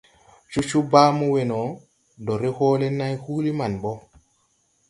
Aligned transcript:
Cocoo 0.51 0.81
baa 0.91 1.11
mo 1.17 1.25
we 1.33 1.41
no, 1.51 1.61
ndo 2.21 2.33
re 2.41 2.49
hoole 2.57 2.87
nãy 2.99 3.13
huulí 3.23 3.51
maŋ 3.59 3.73
ɓo. 3.83 3.91